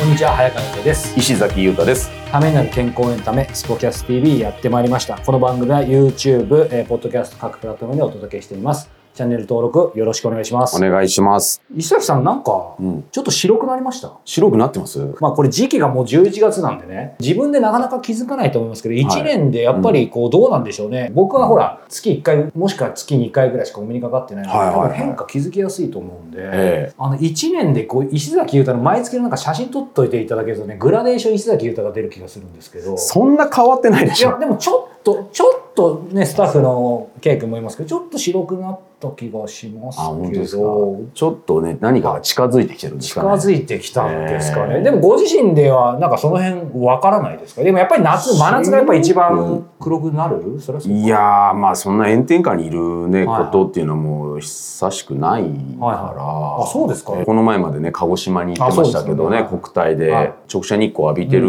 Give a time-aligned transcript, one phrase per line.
[0.00, 1.14] こんにちは早川由です。
[1.14, 2.08] 石崎裕太です。
[2.32, 5.18] ためになる健康エンタメスポキャス TV やってまいりました。
[5.18, 10.74] この番組は YouTube、えー、ポッドキャスト各プラットフォームでお届けしていますチャンネル登録よろしくお願いします。
[10.74, 11.60] お願いします。
[11.76, 13.04] 石崎さんなんかうん。
[13.12, 14.14] ちょっと白くなりました？
[14.24, 15.14] 白くなってます？
[15.20, 17.16] まあこれ時期がもう11月なんでね。
[17.20, 24.98] 自分でなかなか気づかないと思いますけど1年でやっぱりこうどうなんでしょうね、僕はほら月1回もしくは月2回ぐらいしかお目にかかってないので、はいはいはい。
[24.98, 32.96] 変化気づきやすいと思うんで、えあの1年でこう石崎裕太の毎月のなんか写真撮っといていただけるとねグラデーション石崎裕太が出る気がするんですけど。
[32.96, 34.30] そんな変わってないでしょ。
[34.30, 39.98] いやでもちょっとちょっとねスタッフのケイ君もいますけどちょっと白くなった気がします
[40.30, 41.00] けど。
[41.14, 43.40] ちょっとね、何かが近づいてきてるんですかね。
[43.40, 44.82] 近づいてきたんですかね、えー。
[44.82, 47.62] でもご自身ではなんかその辺わからないですか？
[47.62, 50.60] でもやっぱり夏真夏がやっぱり一番黒くなる？
[50.60, 56.62] それいやー、まあそんな炎天下にいるね、はいことっていうのはもう久しくないから。
[56.62, 57.14] あそうですか。
[57.16, 59.48] えーこの前までね、鹿児島に行ってましたけどね、ね。
[59.48, 60.34] 国体ではい。
[60.52, 61.48] 直射日光浴びてる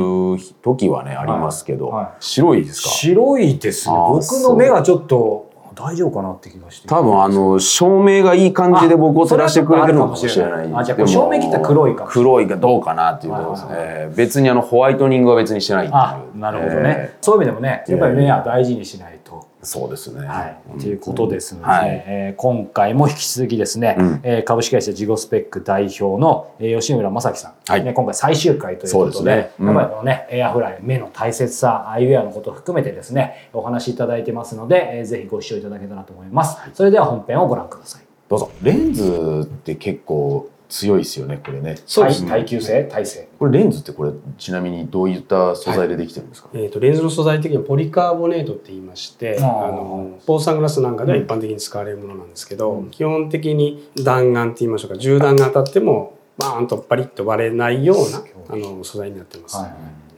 [0.61, 2.89] 時はね、ありますけど、は白いですか？
[2.89, 3.95] 白いですね。
[3.95, 10.71] 僕の目がちょっと大丈夫かなって気がして多分あの照明がいい感じで僕を照らしてくれてるのかもしれない。
[10.73, 13.75] あじゃあこれ照明切ったら黒いか黒いかどうかなっていうところですね。
[13.75, 16.01] はいえー別にあのホワイトニングは別にしてないっていう。
[16.01, 19.50] あなるほどね、えそういう意味でもねやっぱり目は大事にしないと。
[19.61, 20.25] ーそうですね。
[20.25, 20.79] はい、うん。
[20.79, 22.03] ということですので、はい。
[22.07, 24.19] えー今回も引き続きですね、うん。
[24.23, 27.83] えー株式会社ジゴスペック代表の、えー吉村正樹さん、はい。
[27.83, 29.51] ね、今回最終回ということでね。
[29.59, 29.67] うん。
[29.67, 38.01] やっぱりこのねエアフライ目の大切さアイウェアのことを含めてですねお話しいただいてますので、えーぜひご視聴いただけたらと思います、それでは本編をご覧ください。
[38.29, 38.49] どうぞ。
[38.63, 41.75] レンズって結構強いですよね、これね。
[41.85, 42.29] そうですね。
[42.29, 43.27] 耐耐久性耐性。
[43.37, 54.97] これレンズってこれちなみにどういった素材でできてるんですか、えー、とレンズの素材的にはポリカーボネートって言いましてあのスポーツサングラスなんかでは一般的に使われるものなんですけど、基本的に弾丸って言いましょうか。
[54.97, 59.57] 銃弾が当たってもバーンとパリッと割れないようなあの素材になってます。
[59.57, 59.71] はい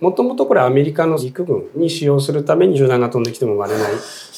[0.03, 3.85] もともとこれアメリカの陸軍に使用するために銃弾が飛んできても割れな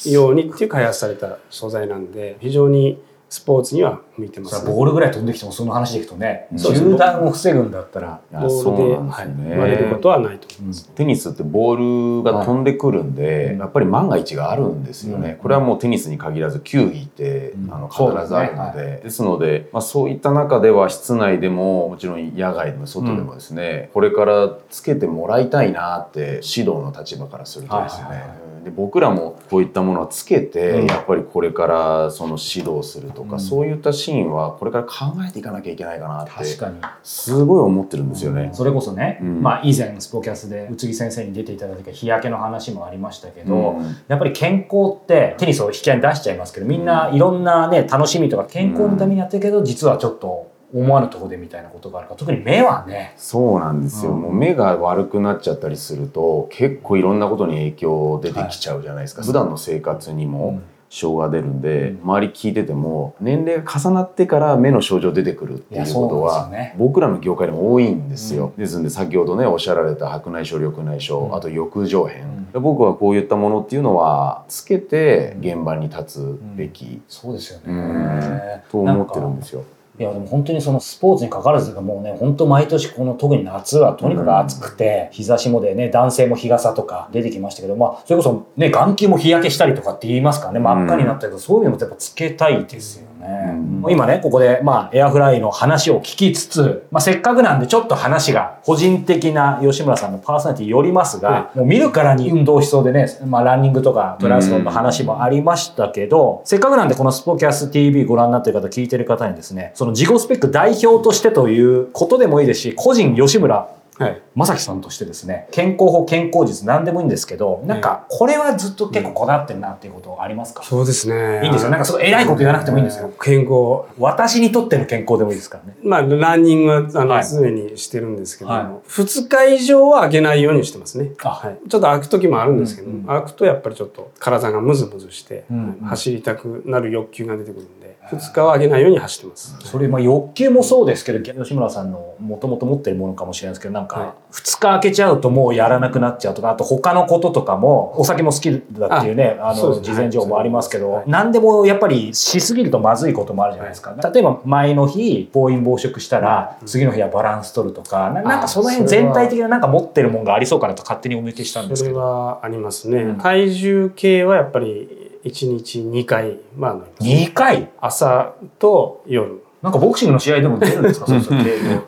[0.06, 8.20] いようにっていう開発された素材なんで非常にスポーツには向いてます、ボールぐらい飛んできてもその話でいくとねそうです銃弾を防ぐんだったら。
[8.32, 9.50] ボールでそうなんですよね。
[9.50, 10.88] はい、割れることはないと思います。
[10.90, 15.36] テニスってボールが飛んでくるんで、やっぱり万が一があるんですよね、うん。
[15.36, 17.72] これはもうテニスに限らず球技って、うん。
[17.72, 19.00] あの必ずあるので。
[19.02, 28.38] ですので、まあ、そういった中では室内でももちろん野外でも外でもですね、これからつけてもらいたいなって指導の立場からするとですね、はいはいはい。
[28.40, 30.86] うんで僕らもこういったものはつけて、うん。
[30.86, 33.40] やっぱりこれからその指導するとか、うん。
[33.40, 36.76] そういったシーンはこれから考えていかなきゃいけないかなって確かに。
[37.02, 38.50] すごい思ってるんですよね。
[38.52, 39.42] それこそね、うん。
[39.42, 43.96] まあ以前スポキャスで宇津木先生に出ていただいた日焼けの話もありましたけど、うん。
[44.08, 54.20] やっぱり健康ってテニスを引き合いに出しちゃいますけどみんないろんなね楽しみとか健康のためにやってるけど、実はちょっと思わぬところでみたいなことがあるから特に目はねそうなんですよ、うん。
[54.20, 60.60] もう目が悪くなっちゃったりすると結構いろんなことに影響出てきちゃうじゃないですか、普段の生活にも。
[60.60, 62.02] 支障が出るんで、うん。
[62.02, 66.74] 周り聞いてても年齢が重なってから目の症状出てくるっていうことは、ね。
[66.78, 71.34] 僕らの業界でも多いんですよ、ですんで先ほどねおっしゃられた白内障緑内障、うん。
[71.34, 78.60] あと翼状片、僕はこういったものっていうのはつけて現場に立つべき、そうですよね、うん。
[78.70, 79.64] と思ってるんですよ。
[79.98, 93.50] いやでも本当にそのスポーツに関わらずもうね本当毎年この特に夏はとにかく暑くて、日差しもでね男性も日傘とか出てきましたけどまあそれこそね眼球も日焼けしたりとかって言いますからね真っ赤になったりとか、そういうのもやっぱつけたいですよね。
[93.82, 93.90] うん。
[93.90, 113.68] 今ねここでまあエアフライの話を聞きつつ、まあ、せっかくなんでちょっと話が個人的な吉村さんのパーソナリティによりますが、もう見るからに運動しそうでね、まあ、ランニングとかトライアスロンの話もありましたけど、せっかくなんでこのスポキャス TV ご覧になってる方聞いてる方にですねその自己スペック代表としてということでもいいですし個人吉村
[113.98, 114.22] はい。
[114.34, 121.42] 正樹さんとしてですね健康法健康術何でもいいんですけどなんかこれはずっと結構こだわってるなっていうことありますか、そうですね。
[121.42, 121.70] いいんですよ。
[121.70, 123.12] なんかその偉いこと言わなくてもいいんですよ。
[123.22, 123.86] 健康。
[123.98, 125.76] 私にとっての健康でもいいですからね。
[125.82, 127.26] まあ、ランニングはあの、はい。
[127.26, 128.64] 常にしてるんですけども、はい。
[128.88, 131.12] 2日以上は開けないようにしてますね。
[131.22, 137.66] あはい、ちょっと開く時もあるんですけど、うんうん開くとやっぱりちょっと体がムズムズして、うんうん走りたくなる欲求が出てくる
[138.10, 139.56] 2日は上げないように走ってます。
[139.64, 151.04] それまあ欲求もそうですけど吉村さんのもともと持ってるものかもしれないですけどなんはいか2日空けちゃうともうやらなくなっちゃうとかあと他のこととかもお酒も好きだっていうねあの事前情報もありますけどはい。
[151.06, 153.94] 何でもやっぱりしすぎるとまずいこともあるじゃないですか。
[154.12, 163.02] 例えば前の日暴飲暴食したら次の日はバランス取るとかななんかその辺全体的ななんか持ってるもんがありそうかなと勝手にお見受けしたんですそれけどはありますね。
[163.02, 163.16] うん。
[163.16, 167.70] 体重計はやっぱり1日2回、まあ乗ります、2回？
[167.80, 171.06] 朝と夜なんかボクシングの試合でも出るんですか？
[171.06, 171.38] そうそう。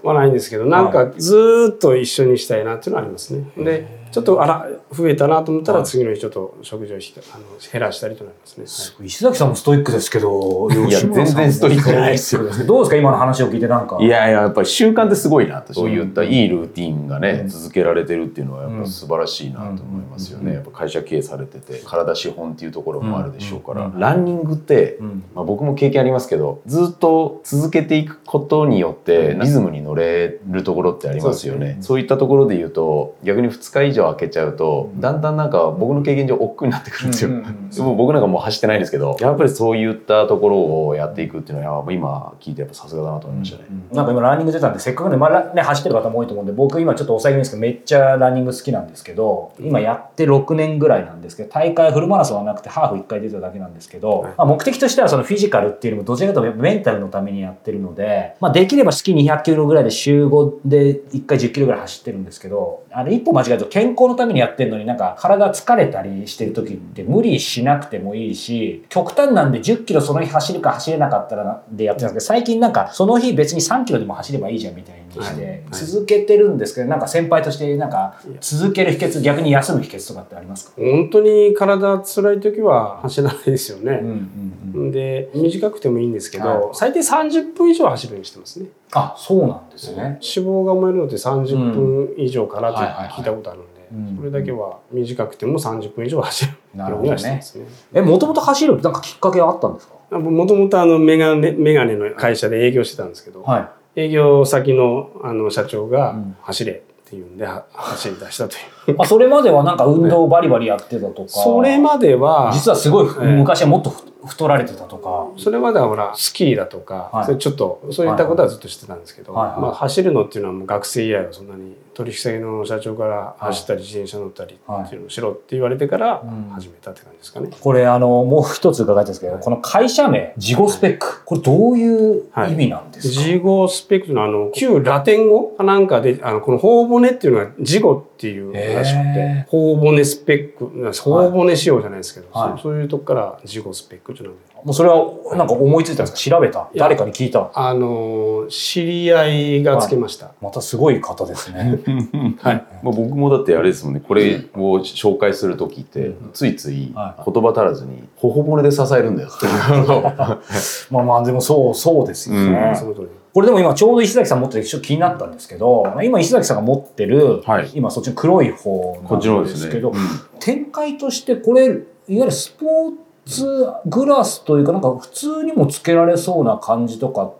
[0.02, 3.44] はないんですけど、なんかずーっと一緒にしたいなっていうのはありますね。
[3.56, 8.96] で、ちょっとあら、増えたなと思ったはいら次の日ちょっと食事をしてあの減らしたりとなりますね。
[8.96, 9.06] はい。
[9.06, 12.12] 石崎さんもストイックですけど、いや全然ストイックじゃない。
[12.12, 12.96] ですよどうですか？
[12.96, 13.98] 今の話を聞いてなんか。
[14.00, 17.48] いやいややっぱり習慣ってすごいなとそういったいいルーティンがね、うん。
[17.48, 18.82] 続けられてるっていうのはやっうん。
[18.82, 20.46] ぱ素晴らしいなと思いますようん。
[20.46, 23.98] ねやっぱ会社経営されてて体資本っていうところもあるでしょうから、うん。
[24.00, 25.24] ランニングって、うん。
[25.34, 31.78] まあ、僕も経験ありますけどずっと続けていくことによってリズムに乗れるところってありますよね。
[31.80, 37.30] そういったところで言うと逆に2日以上空けちゃうとだんだんなんか僕の経験上億劫になってくるんですよ。
[37.30, 43.64] うんう僕なんかもう走ってないんですけどやっぱりそういったところをやっていくっていうのは今聞いてやっぱさすがだなと思いましたね。
[43.92, 54.32] なんか今ランニング出たんでせっかくね,、まあらね走ってる方も多いと思うんで僕今ちょっと抑え気味ですけどめっちゃランニング好きなんですけど今やって6年ぐらいなんですけど大会フルマラソンはなくてハーフ1回出ただけなんですけど、はい。
[54.36, 75.07] まあ、目的としてはそのフィジカルっていうよりもどちらかというとメンタルのためにやってるので、まあ、できれば月200キロぐらいで週5で1回10キロぐらい走ってるんですけどあれ一歩間違えると健康のためにやってるのになんか体疲れたりしてる時って無理しなくてもいいし極端なんで10キロその日走るか走れなかったらでやってたんですけど最近なんかその日別に3キロでも走ればいいじゃんみたいな。
[75.18, 75.62] にしてはい。
[75.72, 80.72] 続けてるんですけどなんか先輩としてなんか続ける秘訣逆に休む秘訣とかってありますか？
[80.80, 84.00] 本当に体辛い時は走らないですよね。
[84.02, 86.60] うんで短くてもいいんですけど、はい。
[86.72, 90.02] 最低30分以上走るようにしてますねあそうなんですね。
[90.02, 94.16] 脂肪が燃えるのって30分以上からってはいはいはい聞いたことあるので、うん。
[94.18, 97.42] それだけは短くても30分以上走るなるほどようにはしてまね。
[97.42, 97.64] すね。
[97.94, 100.18] えもともと走るなんかきっかけはあったんですか？
[100.18, 103.68] もともとあのメガネメガネの会社で営業してたんですけど、はい。
[103.98, 106.36] 営業先のあの社長がうん。
[106.42, 106.76] 走れっ
[107.10, 108.60] ていうんでは走り出したという
[108.96, 111.28] あそれまではなんか運動をバリバリやってたとか。
[111.28, 113.36] それまでは実はすごい、ええ。
[113.36, 115.28] 昔はもっとふ太られてたとか。
[115.36, 117.24] それまではほらスキーだとか、はい。
[117.24, 127.50] それちょっとそういったことはずっとしてたんですけど、はいはいまあ、走るのっていうのはもう学生以来はそんなに取引先の社長から走ったり自転車乗ったりっていうのをしろって言われてからうん始めたって感じですかね。
[127.60, 131.24] これあのもう一つ伺いたいんですけど、この会社名ジゴスペック。
[131.24, 142.50] これどういう意味なんですか、ジゴスペクトのあの旧ラテン語かなんかであのこの頬骨っていうのはジゴっていうらしくへて頬骨スペック頬骨仕様じゃないですけど、はい。
[142.50, 146.36] そうそういうとこからジゴスペックっていうのでもうそれはなんか思いついたんですか？
[146.36, 146.68] 調べた？
[146.74, 149.26] 誰かに聞いたあの知り合
[149.58, 150.32] いがつけました。
[150.40, 151.78] またすごい方ですね。
[152.42, 152.54] はい。
[152.82, 154.00] まあ、僕もだってあれですもんね。
[154.00, 159.46] これを紹介する時ってついつい言は葉足らずに頬骨で支えるんだよって
[160.90, 162.72] まあまあでもそうそうですよね。
[162.74, 163.06] その通り
[163.38, 167.70] これでも今ちょうど石崎さん持っててちょっと気になったんですけど今石崎さんが持ってる、はい。
[167.72, 169.96] 今そっちの黒い方なん方ですけど、うん。
[170.40, 171.76] 展開としてこれいわ
[172.08, 172.92] ゆるスポー
[173.26, 173.46] ツ
[173.86, 177.38] グラスというかなんか普通にもつけられそうな感じとかって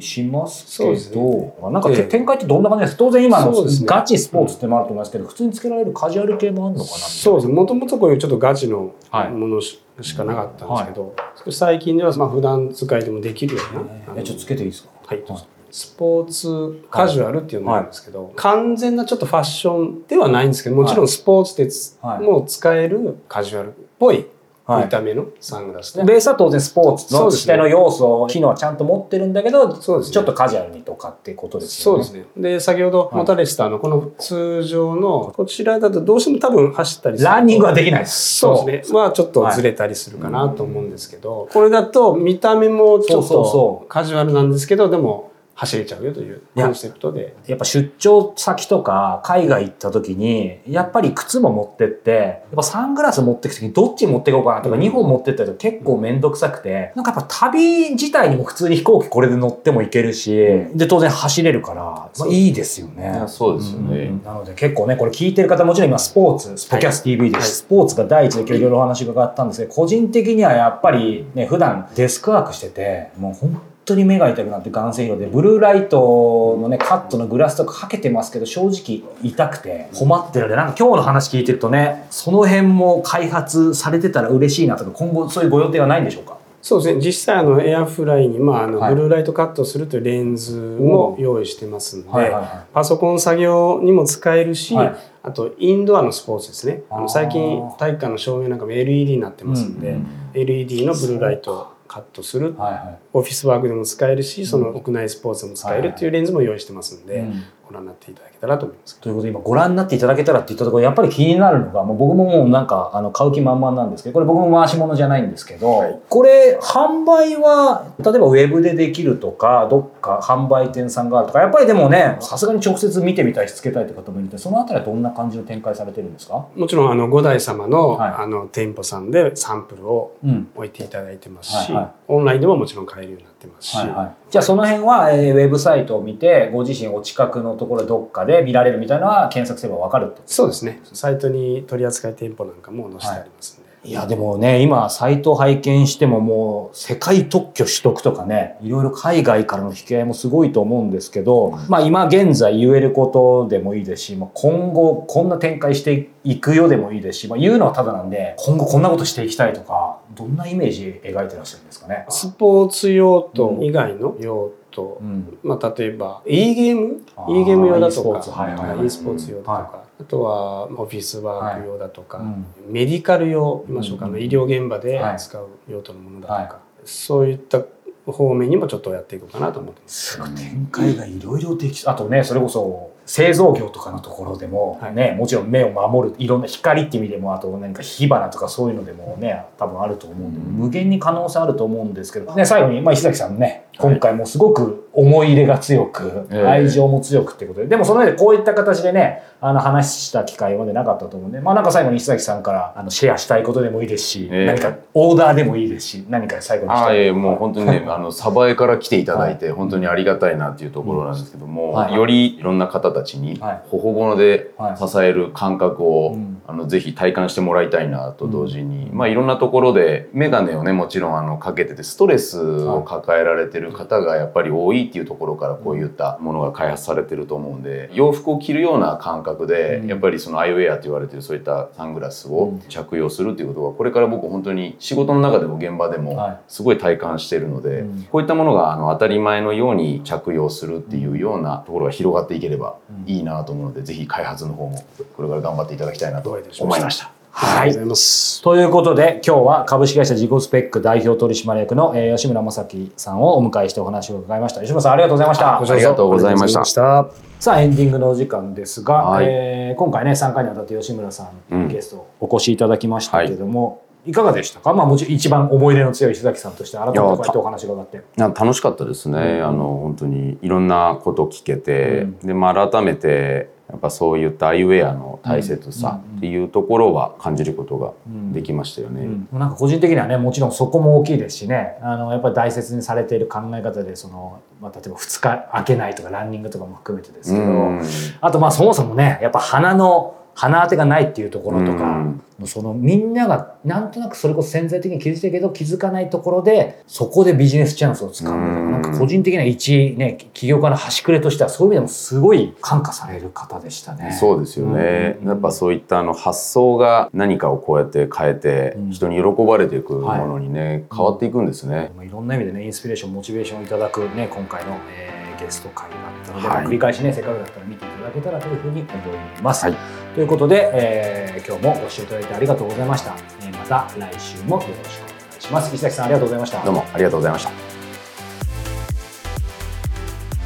[0.00, 1.54] しますけど、ね。
[1.72, 2.02] なんか、ええ。
[2.04, 3.04] 展開ってどんな感じですか？
[3.04, 3.52] 当然今の
[3.84, 7.54] ガチスポーツってのもあると思いますけど、普通につけられるカジュアル系もあるのかなそうですね。
[7.54, 9.30] もともとこういうちょっとガチのはい。
[9.30, 9.80] ものし,、
[10.16, 11.14] かなかったんですけど、
[11.50, 13.62] 最近ではまあ普段使いでもできるよ
[14.08, 14.90] うな、えちょっとつけていいですか？
[15.06, 15.24] はい。
[15.68, 22.20] スポーツカジュアルっていうのがあるんですけど、完全なちょっとファッションではないんですけどもちろんスポーツでつ、はい。
[22.20, 24.26] も使えるカジュアルっぽいはい
[24.68, 27.54] 見た目のサングラスで、ベースは当然スポーツのそうですね。
[27.54, 29.74] 指定の要素、機能はちゃんと持ってるんだけど、ね。
[29.80, 32.04] ちょっとカジュアルにとかってことですよね。
[32.04, 32.42] そうですね。
[32.42, 37.28] で、先ほど持たれてたあの、この通常の、こちらだとどうしても多分走ったりする。
[37.28, 38.38] とランニングはできないです。
[38.38, 38.98] そうですね。
[38.98, 47.34] まあちょっとずれたりするかなと思うんですけど、これだと見た目もちょっそうそうそとカジュアルなんですけど、でも走れちゃうよというコンセプトで。
[47.46, 60.36] やっぱ出張先とか海外行った時にやっぱり靴も持ってってやっぱサングラス持ってく時にどっち持っていこうかなとか2本持ってったりと結構面倒くさくてなんかやっぱ旅自体にも普通に飛行機これで乗っても行けるし
[60.74, 63.24] で当然走れるから、まあ、いいですよね。
[63.26, 67.48] そうですよね、なので結構ねこれ聞いてる方もちろん今スポーツスポキャス TV です、はい。
[67.48, 79.88] スポーツが第一で今日いろいろお話伺ったんですけど個人的にはやっぱりね普段デスクワークしててもう本当に目が痛くなって眼性疲労でブルーライトのねカットのグラスとかかけてますけど正直痛くて。
[79.94, 86.36] 困ってるのでなんか今日の話聞いてるとねその辺も開発されてたら嬉しいなとか今後そういうご予定はないんでしょうか？
[86.62, 87.00] そうですね。
[87.00, 88.94] 実際あのエアフライに、まあ、あのはい。
[88.94, 94.96] ブルーライトカットするというレンズも用意してますんで、はいはいはパソコン作業にも使えるし、はい。
[95.22, 96.82] あとインドアのスポーツですね。
[96.90, 101.52] あの最近体育館の照明なんかも LED になってますんで、うん LED のブルーライト。
[101.52, 102.98] をカットするいはいはい。
[103.12, 109.00] オフィスワークでも使えるしその屋内スポーツでも使えるっていうレンズも用意してますんで、うんご覧になっていただけたらと思います。
[109.00, 116.00] ということで今ご覧になっていただけたらって言ったところやっぱり気になるのがもう僕ももうなんかあの買う気満々なんですけどこれ僕も回し物じゃないんですけど、はい。
[116.08, 126.46] これ販売は例えばウェブでできるとかどっか販売店さんがあるとかやっぱりでもねさすがに直接見てみたいしつけたいって方もいるんでそのあたりはどんな感じの展開されてるんですか？
[126.54, 128.14] もちろんあの五代様の,、はい。
[128.18, 130.48] あの店舗さんでサンプルをうん。
[130.54, 131.72] 置いていただいてますし、
[132.08, 140.80] オンラインでももちろん買えるようになってますし、はいはい、じゃあその辺は、えーウェブサイトを見てご自身お近くのところどっかで見られるみたいなのは検索すれば分かるってそうですね。
[140.84, 162.04] サイトに取り扱い店舗なんかも載せてありますんで、いやでもね今サイトを拝見してももう世界特許取得とかねいろいろ海外からの引き合いもすごいと思うんですけど、まあ今現在言えることでもいいですし、まあ、今後こんな展開していくよでもいいですし、まあ、言うのはただなんで今後こんなことしていきたいとかどんなイメージ描いてらっしゃるんですかね？
[162.08, 165.38] スポーツ用途以外の用途、うん。
[165.42, 168.86] まあ、例えば e ゲーム e ゲーム用だ e とかはいはいはい。
[168.86, 172.22] e スポーツ用だとか、あとはオフィスワーク用だとか、
[172.68, 174.12] メディカル用ましょうか、うん。
[174.12, 176.50] あの医療現場ではい使う用途のものだとか、はい。
[176.84, 177.62] そういった
[178.06, 180.12] 方面にもちょっとやっていこうかなと思ってます。
[180.12, 180.30] すごい。
[180.30, 184.94] 展開がいろいろできあとねそれこそ製造業とかのところでも、はい。
[184.94, 196.46] ねもちろん目を守るいろんな光って意味でもあと何か火花とかそういうのでもね多分あると思うんで、無限に可能性あると思うんですけど、ね、最後に、まあ、石崎さんのね今回もすごく思い入れが強く、ええ。
[196.46, 197.66] 愛情も強くっていうことで。
[197.66, 201.40] でもその上でこういった形でねあの話した機会までなかったと思うんで。
[201.40, 204.46] まあなんか最後に石崎さんからあのシェアしたいことでもいいですし、ええ。
[204.46, 211.94] 何かオーダーでもいいですし何か最後にしたいあえもう本当にね あの鯖江から来ていただいて本当にありがたいなっていうところなんですけども、はい。
[211.94, 213.60] よりいろんな方たちにはい。
[213.68, 214.88] ほほぼのではい。
[214.88, 216.36] 支える感覚を、うん。
[216.48, 229.88] あのぜひ体感してもらいたいなと同時に、まあいろんなところで眼鏡をねもちろんあのかけててストレスを抱えられてる方がやっぱり多いっていうところからこういったものが開発されてると思うんで洋服を着るような感覚で、うん。
[229.88, 236.40] やっぱりそのアイウェアと言われてるそういったサングラスを着用するっていうことがこれから僕本当に仕事の中でも現場でもはい。
[236.48, 238.02] すごい体感してるので、うん。
[238.10, 242.76] こういったものがあの当たり前のように着用するっていうようなところが広がっていければ
[243.06, 244.84] いいなと思うので、ぜひ開発の方も
[245.16, 247.15] これから頑張っていただきたいなと思いました。
[247.38, 247.60] はい。
[247.60, 248.42] ありがとうございます。
[248.42, 254.62] ということで今日は株式会社自己スペック代表取締役の、えー吉村正樹さんをお迎えしてお話を伺いました。
[254.62, 255.58] 吉村さんありがとうございました。
[255.60, 256.60] ありがとうございました。
[256.60, 259.26] ありがとうございまさあエンディングのお時間ですが、はい。
[259.28, 264.72] えー今回ね3回にわたって吉村さん、うんゲストお越しいただきましたけれども、い、かがでしたか？
[264.72, 268.02] まあもちろん一番思い入れの強い石崎さんとして改めてこうやってお話が伺って。
[268.16, 272.18] な楽しかったですね、あの本当にいろんなこと聞けて、うん。
[272.20, 277.94] でまあ、改めてやっぱそういったアイウェアの大切さっていうところは感じることが
[278.32, 279.02] できましたよね。
[279.32, 279.38] うん。
[279.38, 281.78] なんか個人的にはねもちろんそこも大きいですしね。
[281.82, 287.82] あのやっぱり大切にされている考え方でその、まあ、例えば2日空けないとかランニングとかも含めてですけど、うん。
[288.20, 292.04] あとまあそもそもねやっぱ鼻の鼻当てがないっていうところとか、
[292.44, 304.12] そのみんながなんとなくそれこそ潜在的に気づいてるけど気づかないところでそこでビジネスチャンスをつかむなんか個人的な一ね起業家の端くれとしてはそういう意味でもすごい感化される方でしたね。
[304.12, 305.28] そうですよね、うん。
[305.28, 308.90] やっぱそういったあの発想が何かをこうやって変えてうん。
[308.90, 311.92] 人に喜ばれていくものにね、変わっていくんですね。
[311.96, 316.56] まあいろんな意味でねインスピレーションモチベーションをいただくね今回の、えーゲスト会だったので、はい。
[316.56, 319.66] まあ繰り返しねせっかくだったら見ていただけたらというふうに思います。
[319.66, 323.14] はいということで、えー今日もご視聴いただいてありがとうございました。
[323.42, 325.74] えーまた来週もよろしくお願いします。
[325.74, 326.64] 石崎さんありがとうございました。
[326.64, 327.50] どうもありがとうございました。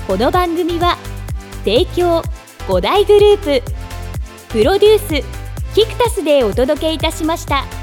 [0.09, 0.99] この番組は
[1.65, 2.21] 提供
[2.67, 3.73] 5大グループ
[4.49, 7.80] プロデュースキクタスでお届けいたしました。